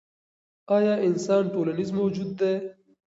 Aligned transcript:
ایا 0.75 0.93
انسان 1.07 1.43
ټولنیز 1.53 1.89
موجود 1.99 2.29
دی؟ 2.39 2.53